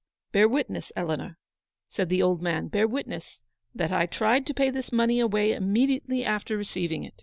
"Bear 0.31 0.49
witness, 0.49 0.91
Eleanor/' 0.97 1.35
said 1.87 2.09
the 2.09 2.23
old 2.23 2.41
man, 2.41 2.67
"bear 2.69 2.87
witness 2.87 3.43
that 3.75 3.91
I 3.91 4.07
tried 4.07 4.47
to 4.47 4.53
pay 4.55 4.71
this 4.71 4.91
money 4.91 5.19
away 5.19 5.51
immediately 5.53 6.25
after 6.25 6.57
receiving 6.57 7.03
it. 7.03 7.13